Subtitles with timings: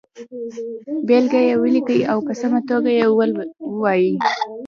[1.07, 3.05] بېلګه یې ولیکئ او په سمه توګه یې
[3.65, 4.07] ووایئ.